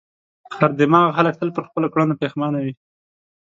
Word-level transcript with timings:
خر 0.55 0.69
دماغه 0.79 1.11
خلک 1.17 1.33
تل 1.39 1.49
پر 1.55 1.63
خپلو 1.69 1.87
کړنو 1.93 2.19
پښېمانه 2.21 2.59
وي. 2.63 2.73